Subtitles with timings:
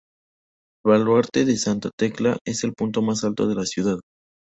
[0.83, 3.99] El baluarte de Santa Tecla, es el punto más alto de la ciudad.